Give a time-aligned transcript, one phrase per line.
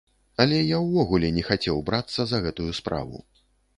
[0.43, 3.25] Але я ўвогуле не хацеў брацца за гэтую справу!